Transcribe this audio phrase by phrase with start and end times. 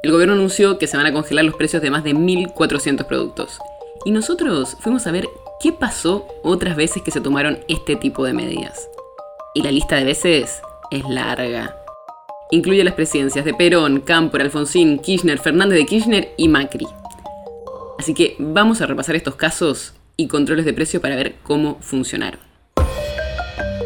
[0.00, 3.58] El gobierno anunció que se van a congelar los precios de más de 1.400 productos.
[4.04, 8.32] Y nosotros fuimos a ver qué pasó otras veces que se tomaron este tipo de
[8.32, 8.88] medidas.
[9.54, 10.60] Y la lista de veces
[10.92, 11.76] es larga.
[12.52, 16.86] Incluye las presidencias de Perón, Cámpora, Alfonsín, Kirchner, Fernández de Kirchner y Macri.
[17.98, 22.47] Así que vamos a repasar estos casos y controles de precio para ver cómo funcionaron.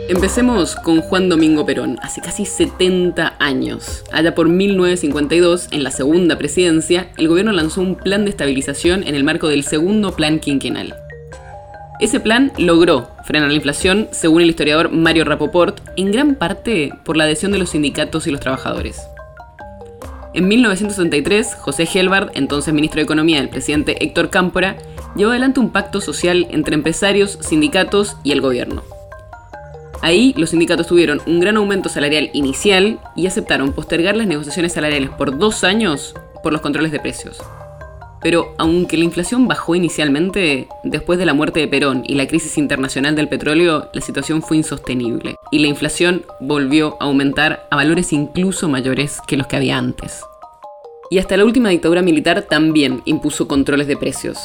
[0.08, 4.04] Empecemos con Juan Domingo Perón, hace casi 70 años.
[4.12, 9.14] Allá por 1952, en la segunda presidencia, el gobierno lanzó un plan de estabilización en
[9.14, 10.94] el marco del segundo plan quinquenal.
[12.00, 17.16] Ese plan logró frenar la inflación, según el historiador Mario Rapoport, en gran parte por
[17.16, 19.00] la adhesión de los sindicatos y los trabajadores.
[20.34, 24.78] En 1963, José Gelbard, entonces ministro de Economía del presidente Héctor Cámpora,
[25.14, 28.82] llevó adelante un pacto social entre empresarios, sindicatos y el gobierno.
[30.02, 35.10] Ahí los sindicatos tuvieron un gran aumento salarial inicial y aceptaron postergar las negociaciones salariales
[35.10, 37.38] por dos años por los controles de precios.
[38.20, 42.58] Pero aunque la inflación bajó inicialmente, después de la muerte de Perón y la crisis
[42.58, 48.12] internacional del petróleo, la situación fue insostenible y la inflación volvió a aumentar a valores
[48.12, 50.22] incluso mayores que los que había antes.
[51.10, 54.38] Y hasta la última dictadura militar también impuso controles de precios.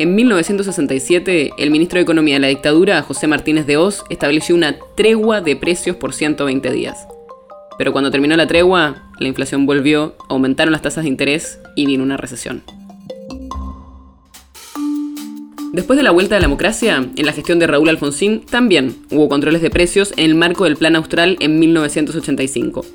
[0.00, 4.78] En 1967, el ministro de Economía de la dictadura, José Martínez de Oz, estableció una
[4.96, 7.06] tregua de precios por 120 días.
[7.76, 12.02] Pero cuando terminó la tregua, la inflación volvió, aumentaron las tasas de interés y vino
[12.02, 12.62] una recesión.
[15.74, 19.28] Después de la vuelta de la democracia, en la gestión de Raúl Alfonsín también hubo
[19.28, 22.86] controles de precios en el marco del Plan Austral en 1985.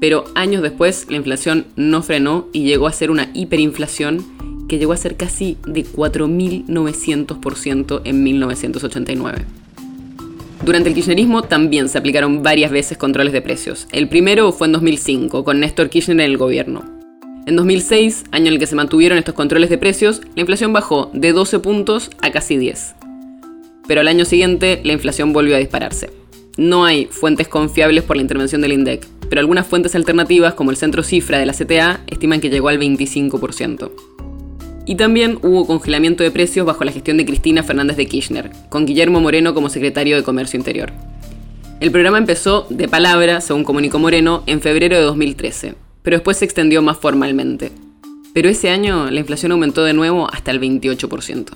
[0.00, 4.39] Pero años después la inflación no frenó y llegó a ser una hiperinflación
[4.70, 9.44] que llegó a ser casi de 4.900% en 1989.
[10.64, 13.88] Durante el kirchnerismo también se aplicaron varias veces controles de precios.
[13.90, 16.84] El primero fue en 2005, con Néstor Kirchner en el gobierno.
[17.46, 21.10] En 2006, año en el que se mantuvieron estos controles de precios, la inflación bajó
[21.14, 22.94] de 12 puntos a casi 10.
[23.88, 26.10] Pero al año siguiente, la inflación volvió a dispararse.
[26.58, 30.76] No hay fuentes confiables por la intervención del INDEC, pero algunas fuentes alternativas, como el
[30.76, 33.90] Centro Cifra de la CTA, estiman que llegó al 25%.
[34.90, 38.86] Y también hubo congelamiento de precios bajo la gestión de Cristina Fernández de Kirchner, con
[38.86, 40.90] Guillermo Moreno como secretario de Comercio Interior.
[41.78, 46.44] El programa empezó de palabra, según comunicó Moreno, en febrero de 2013, pero después se
[46.44, 47.70] extendió más formalmente.
[48.34, 51.46] Pero ese año la inflación aumentó de nuevo hasta el 28%.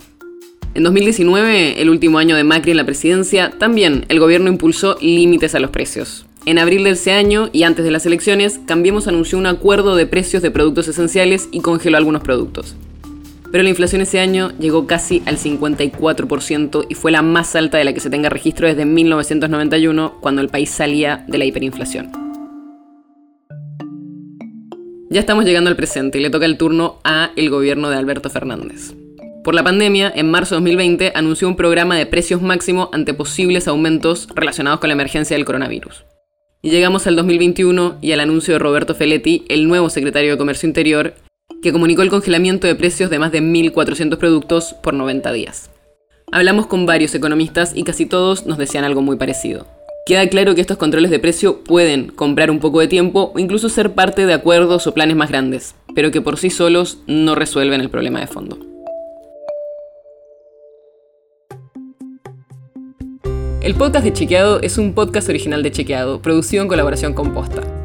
[0.73, 5.55] En 2019, el último año de Macri en la presidencia, también el gobierno impulsó límites
[5.55, 6.25] a los precios.
[6.45, 10.05] En abril de ese año y antes de las elecciones, Cambiemos anunció un acuerdo de
[10.05, 12.77] precios de productos esenciales y congeló algunos productos
[13.55, 17.85] pero la inflación ese año llegó casi al 54% y fue la más alta de
[17.85, 22.11] la que se tenga registro desde 1991, cuando el país salía de la hiperinflación.
[25.09, 28.29] Ya estamos llegando al presente y le toca el turno a el gobierno de Alberto
[28.29, 28.93] Fernández.
[29.41, 33.69] Por la pandemia, en marzo de 2020 anunció un programa de precios máximo ante posibles
[33.69, 36.03] aumentos relacionados con la emergencia del coronavirus.
[36.61, 40.67] Y llegamos al 2021 y al anuncio de Roberto Feletti, el nuevo secretario de Comercio
[40.67, 41.13] Interior,
[41.65, 45.71] que comunicó el congelamiento de precios de más de 1.400 productos por 90 días.
[46.31, 49.65] Hablamos con varios economistas y casi todos nos decían algo muy parecido.
[50.05, 53.67] Queda claro que estos controles de precio pueden comprar un poco de tiempo o incluso
[53.69, 57.81] ser parte de acuerdos o planes más grandes, pero que por sí solos no resuelven
[57.81, 58.59] el problema de fondo.
[63.61, 67.84] El podcast de Chequeado es un podcast original de Chequeado, producido en colaboración con Posta.